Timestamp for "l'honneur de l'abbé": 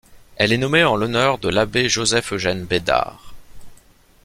0.95-1.87